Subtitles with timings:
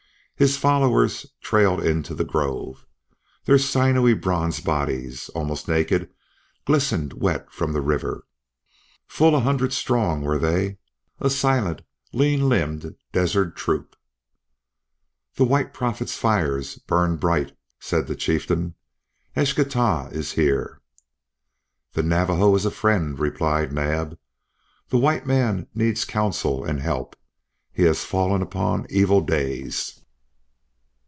[0.35, 2.87] His followers trailed into the grove.
[3.45, 6.09] Their sinewy bronze bodies, almost naked,
[6.65, 8.25] glistened wet from the river.
[9.07, 10.79] Full a hundred strong were they,
[11.19, 13.95] a silent, lean limbed desert troop.
[15.35, 18.73] "The White Prophet's fires burned bright," said the chieftain.
[19.35, 20.81] "Eschtah is here."
[21.93, 24.17] "The Navajo is a friend," replied Naab.
[24.89, 27.15] "The white man needs counsel and help.
[27.71, 29.99] He has fallen upon evil days."